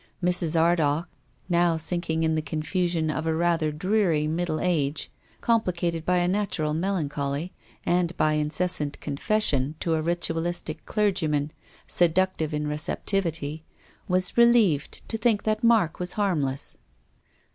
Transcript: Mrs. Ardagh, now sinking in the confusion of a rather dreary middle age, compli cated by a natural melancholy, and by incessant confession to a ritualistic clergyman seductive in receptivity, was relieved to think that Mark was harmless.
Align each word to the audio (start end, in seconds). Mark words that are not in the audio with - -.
Mrs. 0.23 0.59
Ardagh, 0.59 1.05
now 1.47 1.77
sinking 1.77 2.23
in 2.23 2.33
the 2.33 2.41
confusion 2.41 3.11
of 3.11 3.27
a 3.27 3.35
rather 3.35 3.71
dreary 3.71 4.25
middle 4.25 4.59
age, 4.59 5.11
compli 5.43 5.65
cated 5.75 6.05
by 6.05 6.17
a 6.17 6.27
natural 6.27 6.73
melancholy, 6.73 7.53
and 7.85 8.17
by 8.17 8.33
incessant 8.33 8.99
confession 8.99 9.75
to 9.79 9.93
a 9.93 10.01
ritualistic 10.01 10.87
clergyman 10.87 11.51
seductive 11.85 12.51
in 12.51 12.65
receptivity, 12.65 13.63
was 14.07 14.35
relieved 14.35 15.07
to 15.07 15.19
think 15.19 15.43
that 15.43 15.63
Mark 15.63 15.99
was 15.99 16.13
harmless. 16.13 16.79